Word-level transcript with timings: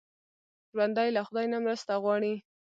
ژوندي 0.73 1.09
له 1.15 1.21
خدای 1.27 1.45
نه 1.53 1.57
مرسته 1.65 1.93
غواړي 2.03 2.33